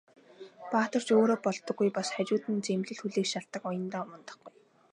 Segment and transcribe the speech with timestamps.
[0.71, 4.51] Баатар ч өөрөө болдоггүй, бас хажууд нь зэмлэл хүлээх шалтаг аяндаа мундахгүй.